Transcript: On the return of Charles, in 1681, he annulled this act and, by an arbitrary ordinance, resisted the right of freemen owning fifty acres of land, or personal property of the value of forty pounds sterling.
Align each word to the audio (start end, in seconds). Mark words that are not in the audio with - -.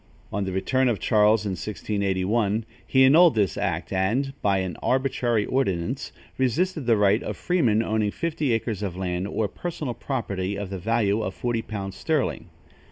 On 0.33 0.45
the 0.45 0.51
return 0.51 0.89
of 0.89 0.97
Charles, 0.99 1.45
in 1.45 1.51
1681, 1.51 2.65
he 2.87 3.05
annulled 3.05 3.35
this 3.35 3.55
act 3.55 3.93
and, 3.93 4.33
by 4.41 4.57
an 4.57 4.75
arbitrary 4.81 5.45
ordinance, 5.45 6.11
resisted 6.39 6.87
the 6.87 6.97
right 6.97 7.21
of 7.21 7.37
freemen 7.37 7.83
owning 7.83 8.09
fifty 8.09 8.51
acres 8.51 8.81
of 8.81 8.97
land, 8.97 9.27
or 9.27 9.47
personal 9.47 9.93
property 9.93 10.55
of 10.55 10.71
the 10.71 10.79
value 10.79 11.21
of 11.21 11.35
forty 11.35 11.61
pounds 11.61 11.97
sterling. 11.97 12.49